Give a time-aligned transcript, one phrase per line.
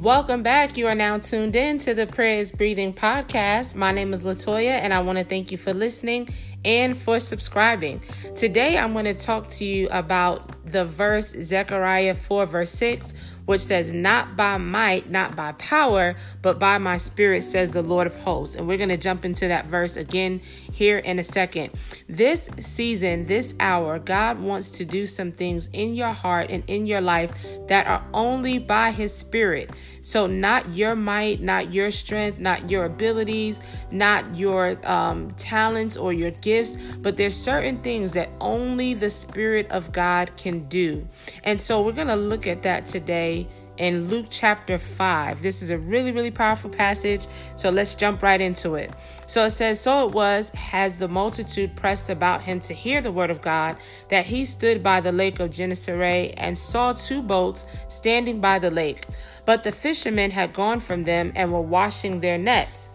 [0.00, 0.78] Welcome back.
[0.78, 3.74] You are now tuned in to the Prayers Breathing podcast.
[3.74, 6.30] My name is Latoya, and I want to thank you for listening
[6.64, 8.00] and for subscribing.
[8.34, 13.12] Today, I'm going to talk to you about the verse Zechariah 4, verse 6,
[13.50, 18.06] which says, Not by might, not by power, but by my spirit, says the Lord
[18.06, 18.54] of hosts.
[18.54, 20.40] And we're going to jump into that verse again
[20.72, 21.72] here in a second.
[22.08, 26.86] This season, this hour, God wants to do some things in your heart and in
[26.86, 27.32] your life
[27.66, 29.70] that are only by his spirit.
[30.00, 36.12] So, not your might, not your strength, not your abilities, not your um, talents or
[36.12, 41.06] your gifts, but there's certain things that only the Spirit of God can do.
[41.44, 43.39] And so, we're going to look at that today
[43.80, 45.42] in Luke chapter 5.
[45.42, 47.26] This is a really, really powerful passage.
[47.56, 48.92] So let's jump right into it.
[49.26, 53.10] So it says, So it was, as the multitude pressed about him to hear the
[53.10, 57.64] word of God, that he stood by the lake of Gennesaret and saw two boats
[57.88, 59.06] standing by the lake.
[59.46, 62.90] But the fishermen had gone from them and were washing their nets.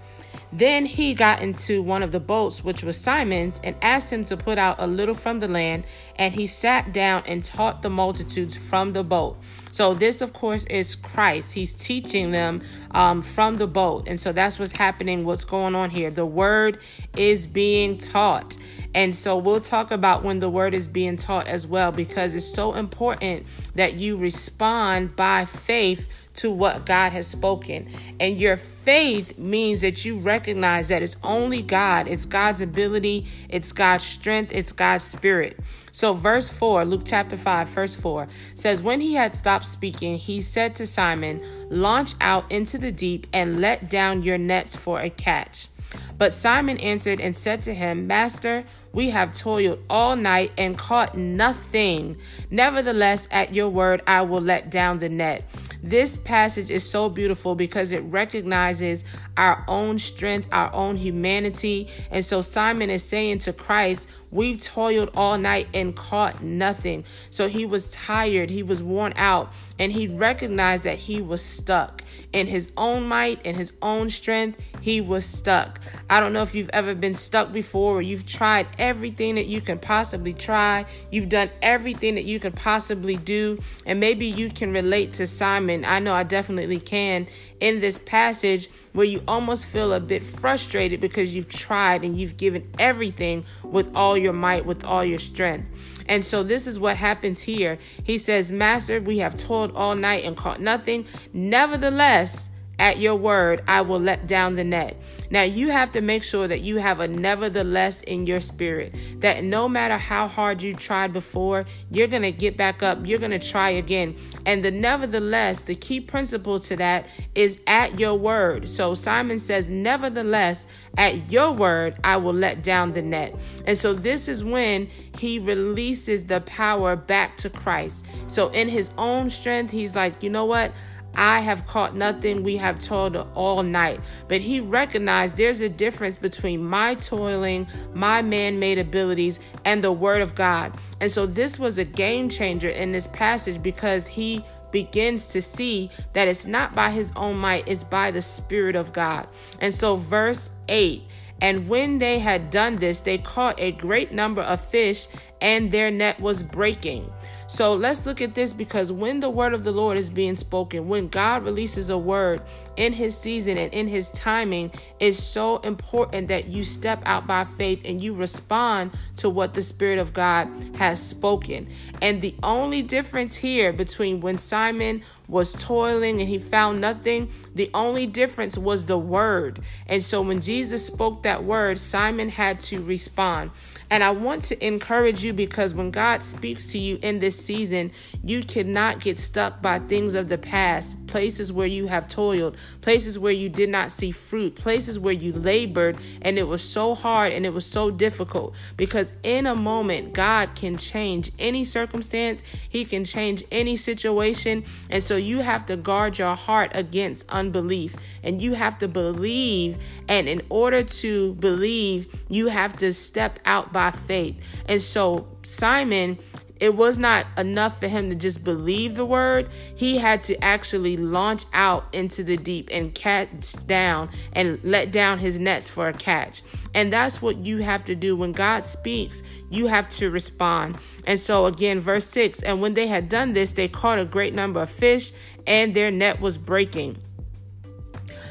[0.58, 4.38] Then he got into one of the boats, which was Simon's, and asked him to
[4.38, 5.84] put out a little from the land.
[6.16, 9.38] And he sat down and taught the multitudes from the boat.
[9.72, 11.52] So, this, of course, is Christ.
[11.52, 14.08] He's teaching them um, from the boat.
[14.08, 16.10] And so, that's what's happening, what's going on here.
[16.10, 16.80] The word
[17.18, 18.56] is being taught.
[18.94, 22.46] And so, we'll talk about when the word is being taught as well, because it's
[22.46, 27.88] so important that you respond by faith to what God has spoken.
[28.20, 33.72] And your faith means that you recognize that it's only God, it's God's ability, it's
[33.72, 35.60] God's strength, it's God's spirit.
[35.92, 40.42] So, verse 4, Luke chapter 5, verse 4 says, When he had stopped speaking, he
[40.42, 45.10] said to Simon, Launch out into the deep and let down your nets for a
[45.10, 45.70] catch.
[46.18, 51.18] But Simon answered and said to him, Master, we have toiled all night and caught
[51.18, 52.18] nothing.
[52.50, 55.44] Nevertheless, at your word, I will let down the net.
[55.86, 59.06] This passage is so beautiful because it recognizes
[59.38, 61.90] our own strength, our own humanity.
[62.10, 67.06] And so Simon is saying to Christ, We've toiled all night and caught nothing.
[67.30, 72.04] So he was tired, he was worn out, and he recognized that he was stuck.
[72.34, 75.80] In his own might, in his own strength, he was stuck.
[76.10, 79.62] I don't know if you've ever been stuck before or you've tried everything that you
[79.62, 84.74] can possibly try, you've done everything that you can possibly do, and maybe you can
[84.74, 85.86] relate to Simon.
[85.86, 87.28] I know I definitely can
[87.62, 92.38] in this passage where you almost feel a bit frustrated because you've tried and you've
[92.38, 95.68] given everything with all your might, with all your strength.
[96.08, 97.80] And so this is what happens here.
[98.04, 101.08] He says, Master, we have toiled all night and caught nothing.
[101.34, 102.50] Nevertheless,
[102.80, 105.00] at your word, I will let down the net.
[105.30, 108.96] Now, you have to make sure that you have a nevertheless in your spirit.
[109.22, 113.00] That no matter how hard you tried before, you're going to get back up.
[113.06, 114.16] You're going to try again.
[114.46, 118.70] And the nevertheless, the key principle to that is at your word.
[118.70, 123.36] So Simon says, Nevertheless, at your word, I will let down the net.
[123.66, 128.06] And so this is when he releases the power back to Christ.
[128.28, 130.72] So in his own strength, he's like, You know what?
[131.16, 132.44] I have caught nothing.
[132.44, 134.00] We have toiled all night.
[134.28, 139.92] But he recognized there's a difference between my toiling, my man made abilities, and the
[139.92, 140.78] word of God.
[141.02, 145.90] And so this was a game changer in this passage because he begins to see
[146.14, 149.28] that it's not by his own might, it's by the Spirit of God.
[149.62, 151.04] And so, verse 8
[151.42, 155.08] and when they had done this, they caught a great number of fish,
[155.42, 157.12] and their net was breaking.
[157.48, 160.88] So let's look at this because when the word of the Lord is being spoken,
[160.88, 162.42] when God releases a word
[162.76, 167.44] in his season and in his timing, it's so important that you step out by
[167.44, 171.68] faith and you respond to what the Spirit of God has spoken.
[172.02, 177.70] And the only difference here between when Simon was toiling and he found nothing, the
[177.74, 179.60] only difference was the word.
[179.88, 183.52] And so when Jesus spoke that word, Simon had to respond.
[183.90, 187.92] And I want to encourage you because when God speaks to you in this season,
[188.24, 193.20] you cannot get stuck by things of the past, places where you have toiled, places
[193.20, 197.32] where you did not see fruit, places where you labored and it was so hard
[197.34, 198.56] and it was so difficult.
[198.78, 204.64] Because in a moment, God can change any circumstance, He can change any situation.
[204.90, 209.78] And so you have to guard your heart against unbelief and you have to believe.
[210.08, 214.38] And in order to believe, you have to step out by faith.
[214.68, 216.18] And so Simon
[216.60, 219.50] it was not enough for him to just believe the word.
[219.76, 225.20] He had to actually launch out into the deep and catch down and let down
[225.20, 226.42] his nets for a catch.
[226.74, 228.16] And that's what you have to do.
[228.16, 230.78] When God speaks, you have to respond.
[231.06, 234.34] And so, again, verse 6 And when they had done this, they caught a great
[234.34, 235.12] number of fish,
[235.46, 236.98] and their net was breaking.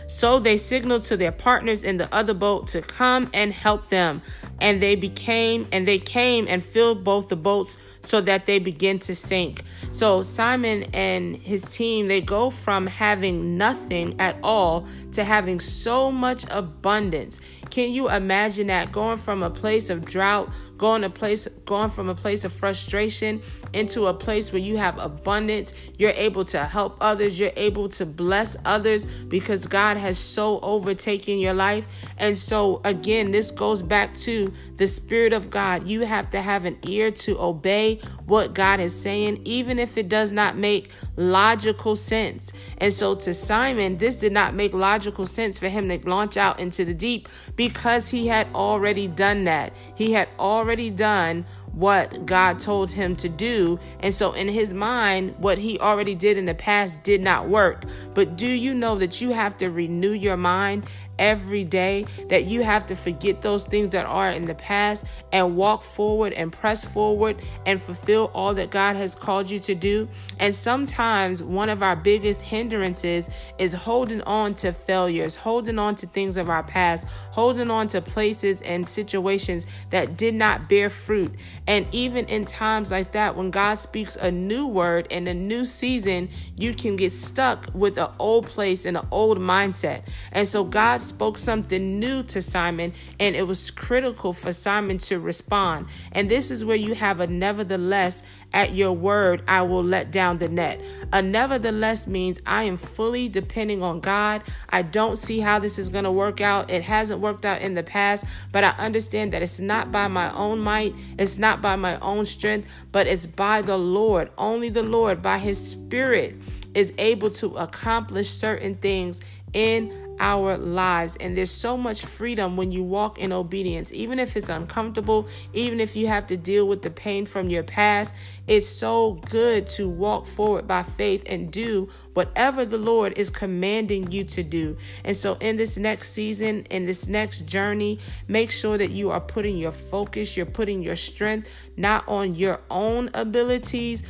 [0.07, 4.23] So they signaled to their partners in the other boat to come and help them.
[4.61, 8.99] And they became, and they came and filled both the boats so that they begin
[9.01, 9.63] to sink.
[9.91, 16.13] So Simon and his team, they go from having nothing at all to having so
[16.13, 17.41] much abundance.
[17.71, 21.91] Can you imagine that going from a place of drought, going to a place going
[21.91, 23.41] from a place of frustration
[23.73, 28.07] into a place where you have abundance, you're able to help others, you're able to
[28.07, 31.87] bless others because God has so overtaken your life.
[32.19, 35.87] And so again, this goes back to the spirit of God.
[35.87, 40.09] You have to have an ear to obey what God is saying even if it
[40.09, 42.53] does not make logical sense.
[42.79, 46.61] And so to Simon, this did not make logical sense for him to launch out
[46.61, 49.73] into the deep because he had already done that.
[49.95, 53.79] He had already done what God told him to do.
[54.01, 57.85] And so, in his mind, what he already did in the past did not work.
[58.15, 60.87] But do you know that you have to renew your mind
[61.19, 65.57] every day, that you have to forget those things that are in the past and
[65.57, 70.09] walk forward and press forward and fulfill all that God has called you to do.
[70.39, 76.07] And sometimes one of our biggest hindrances is holding on to failures, holding on to
[76.07, 81.35] things of our past, holding on to places and situations that did not bear fruit.
[81.67, 85.65] And even in times like that, when God speaks a new word in a new
[85.65, 90.03] season, you can get stuck with an old place and an old mindset.
[90.33, 95.21] And so God spoke something new to Simon, and it was critical for Simon to
[95.21, 95.87] respond.
[96.13, 98.23] And this is where you have a nevertheless
[98.53, 100.81] at your word, I will let down the net.
[101.13, 104.43] A nevertheless means I am fully depending on God.
[104.71, 106.71] I don't see how this is going to work out.
[106.71, 110.33] It hasn't worked out in the past, but I understand that it's not by my
[110.35, 114.31] own might, it's not by my own strength, but it's by the Lord.
[114.39, 116.37] Only the Lord, by His Spirit,
[116.75, 119.21] is able to accomplish certain things
[119.53, 121.17] in our lives.
[121.17, 125.81] And there's so much freedom when you walk in obedience, even if it's uncomfortable, even
[125.81, 128.15] if you have to deal with the pain from your past.
[128.47, 134.13] It's so good to walk forward by faith and do whatever the Lord is commanding
[134.13, 134.77] you to do.
[135.03, 139.21] And so, in this next season, in this next journey, make sure that you are
[139.21, 144.03] putting your focus, you're putting your strength not on your own abilities,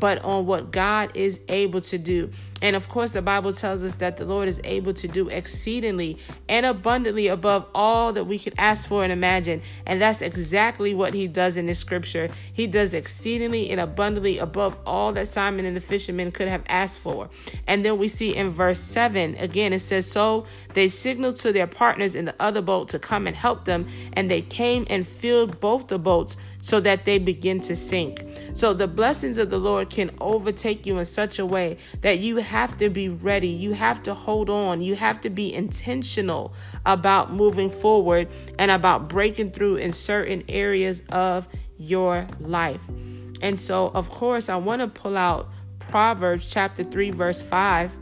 [0.00, 2.30] but on what God is able to do.
[2.62, 6.18] And of course, the Bible tells us that the Lord is able to do exceedingly
[6.48, 9.62] and abundantly above all that we could ask for and imagine.
[9.86, 12.30] And that's exactly what he does in this scripture.
[12.52, 17.00] He does exceedingly and abundantly above all that Simon and the fishermen could have asked
[17.00, 17.30] for.
[17.66, 20.44] And then we see in verse 7 again, it says, So
[20.74, 24.30] they signaled to their partners in the other boat to come and help them, and
[24.30, 28.24] they came and filled both the boats so that they begin to sink.
[28.52, 32.36] So the blessings of the Lord can overtake you in such a way that you
[32.36, 33.48] have to be ready.
[33.48, 34.80] You have to hold on.
[34.80, 36.54] You have to be intentional
[36.86, 38.28] about moving forward
[38.58, 42.82] and about breaking through in certain areas of your life.
[43.42, 45.48] And so, of course, I want to pull out
[45.78, 47.96] Proverbs chapter 3, verse 5.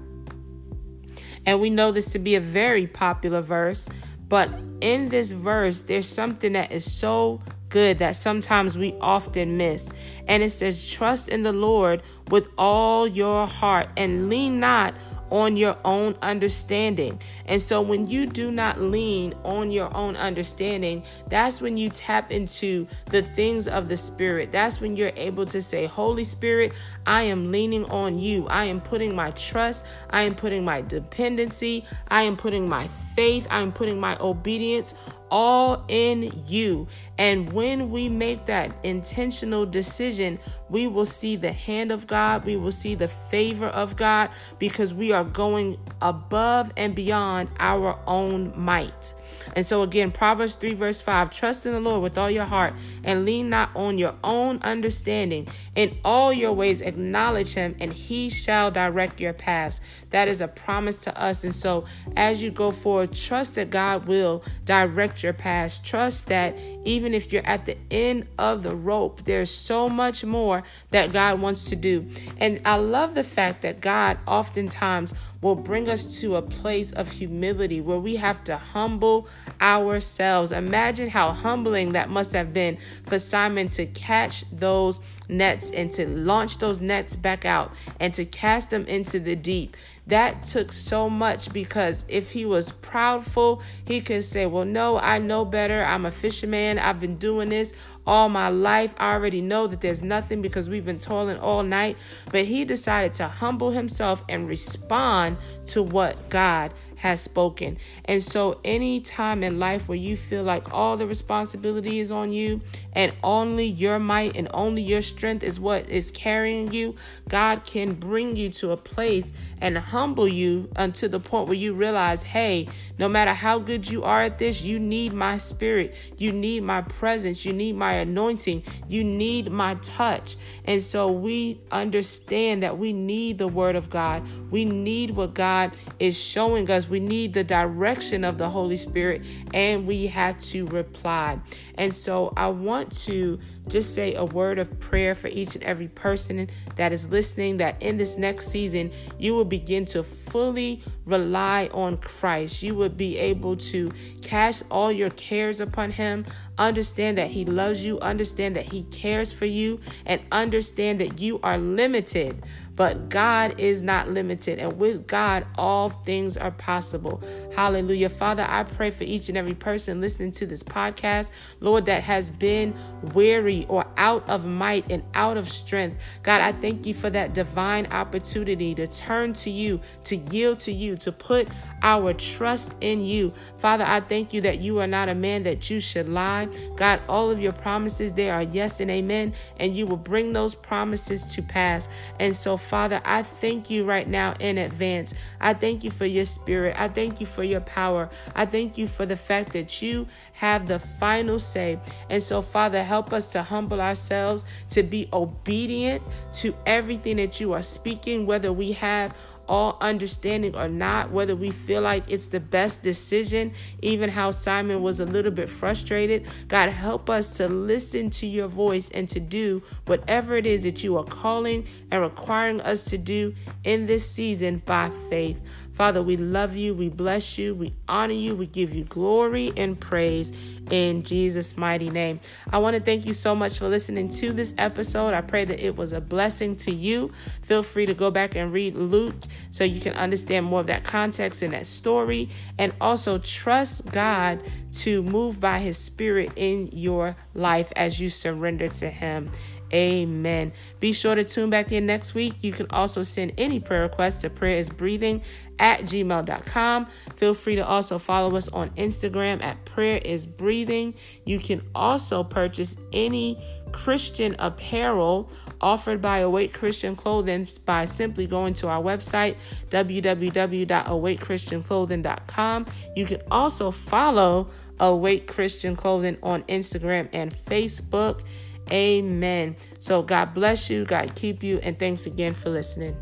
[1.46, 3.88] And we know this to be a very popular verse.
[4.28, 4.50] But
[4.80, 9.92] in this verse, there's something that is so good that sometimes we often miss.
[10.26, 14.94] And it says, Trust in the Lord with all your heart and lean not
[15.30, 17.20] on your own understanding.
[17.46, 22.30] And so when you do not lean on your own understanding, that's when you tap
[22.30, 24.52] into the things of the Spirit.
[24.52, 26.72] That's when you're able to say, Holy Spirit,
[27.06, 28.46] I am leaning on you.
[28.48, 33.46] I am putting my trust, I am putting my dependency, I am putting my faith,
[33.50, 34.94] I am putting my obedience
[35.30, 36.86] all in you.
[37.18, 42.56] And when we make that intentional decision, we will see the hand of God, we
[42.56, 48.52] will see the favor of God because we are going above and beyond our own
[48.56, 49.14] might.
[49.54, 52.74] And so, again, Proverbs 3, verse 5 trust in the Lord with all your heart
[53.04, 55.48] and lean not on your own understanding.
[55.74, 59.80] In all your ways, acknowledge him, and he shall direct your paths.
[60.10, 61.44] That is a promise to us.
[61.44, 61.84] And so,
[62.16, 65.80] as you go forward, trust that God will direct your paths.
[65.80, 70.62] Trust that even if you're at the end of the rope, there's so much more
[70.90, 72.08] that God wants to do.
[72.38, 77.10] And I love the fact that God oftentimes will bring us to a place of
[77.10, 79.17] humility where we have to humble
[79.60, 80.52] ourselves.
[80.52, 86.06] Imagine how humbling that must have been for Simon to catch those nets and to
[86.06, 89.76] launch those nets back out and to cast them into the deep
[90.08, 95.18] that took so much because if he was proudful, he could say, Well, no, I
[95.18, 95.84] know better.
[95.84, 96.78] I'm a fisherman.
[96.78, 97.74] I've been doing this
[98.06, 98.94] all my life.
[98.96, 101.98] I already know that there's nothing because we've been toiling all night.
[102.32, 107.76] But he decided to humble himself and respond to what God has spoken.
[108.06, 112.32] And so, any time in life where you feel like all the responsibility is on
[112.32, 112.62] you
[112.94, 116.94] and only your might and only your strength is what is carrying you,
[117.28, 121.74] God can bring you to a place and humble you until the point where you
[121.74, 126.32] realize, hey, no matter how good you are at this, you need my spirit, you
[126.32, 130.36] need my presence, you need my anointing, you need my touch.
[130.64, 135.72] And so, we understand that we need the word of God, we need what God
[135.98, 136.88] is showing us.
[136.88, 141.40] We need the direction of the Holy Spirit and we have to reply.
[141.76, 145.88] And so I want to just say a word of prayer for each and every
[145.88, 151.68] person that is listening that in this next season, you will begin to fully rely
[151.72, 152.62] on Christ.
[152.62, 153.90] You would be able to
[154.22, 156.26] cast all your cares upon Him,
[156.58, 161.40] understand that He loves you, understand that He cares for you, and understand that you
[161.42, 162.42] are limited
[162.78, 164.60] but God is not limited.
[164.60, 167.20] And with God, all things are possible.
[167.52, 168.08] Hallelujah.
[168.08, 172.30] Father, I pray for each and every person listening to this podcast, Lord, that has
[172.30, 172.72] been
[173.14, 176.00] weary or out of might and out of strength.
[176.22, 180.72] God, I thank you for that divine opportunity to turn to you, to yield to
[180.72, 181.48] you, to put
[181.82, 183.32] our trust in you.
[183.56, 186.48] Father, I thank you that you are not a man that you should lie.
[186.76, 190.54] God, all of your promises, they are yes and amen, and you will bring those
[190.54, 191.88] promises to pass.
[192.18, 195.14] And so, Father, I thank you right now in advance.
[195.40, 196.76] I thank you for your spirit.
[196.78, 198.10] I thank you for your power.
[198.34, 201.80] I thank you for the fact that you have the final say.
[202.10, 206.02] And so, Father, help us to humble ourselves, to be obedient
[206.34, 209.16] to everything that you are speaking, whether we have
[209.48, 213.52] all understanding or not, whether we feel like it's the best decision,
[213.82, 216.26] even how Simon was a little bit frustrated.
[216.48, 220.84] God, help us to listen to your voice and to do whatever it is that
[220.84, 225.40] you are calling and requiring us to do in this season by faith.
[225.78, 229.78] Father, we love you, we bless you, we honor you, we give you glory and
[229.78, 230.32] praise
[230.72, 232.18] in Jesus' mighty name.
[232.52, 235.14] I want to thank you so much for listening to this episode.
[235.14, 237.12] I pray that it was a blessing to you.
[237.42, 239.14] Feel free to go back and read Luke
[239.50, 242.28] so you can understand more of that context and that story,
[242.58, 248.68] and also trust God to move by His Spirit in your life as you surrender
[248.68, 249.30] to Him.
[249.72, 250.52] Amen.
[250.80, 252.42] Be sure to tune back in next week.
[252.42, 255.22] You can also send any prayer requests to prayerisbreathing
[255.58, 256.86] at gmail.com.
[257.16, 260.94] Feel free to also follow us on Instagram at prayer is breathing.
[261.24, 268.54] You can also purchase any Christian apparel offered by Awake Christian Clothing by simply going
[268.54, 269.34] to our website
[269.70, 272.66] www.awakechristianclothing.com.
[272.96, 274.48] You can also follow
[274.80, 278.22] Awake Christian Clothing on Instagram and Facebook.
[278.70, 279.56] Amen.
[279.78, 282.96] So God bless you, God keep you, and thanks again for listening.